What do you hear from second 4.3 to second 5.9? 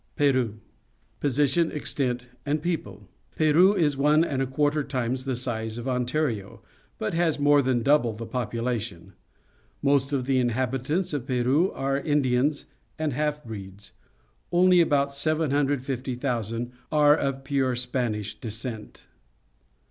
a quarter times the size of